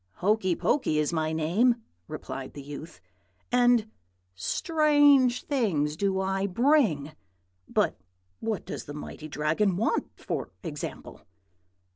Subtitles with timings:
[0.13, 1.75] "'Hokey Pokey is my name,'
[2.07, 2.99] replied the youth,
[3.51, 3.87] 'and
[4.33, 7.11] strange things do I bring.
[7.69, 7.99] But
[8.39, 11.21] what does the mighty Dragon want, for example?'